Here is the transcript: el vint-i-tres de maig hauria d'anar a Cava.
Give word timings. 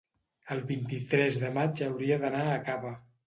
el 0.55 0.63
vint-i-tres 0.71 1.37
de 1.43 1.51
maig 1.59 1.85
hauria 1.89 2.19
d'anar 2.25 2.43
a 2.55 2.59
Cava. 2.71 2.95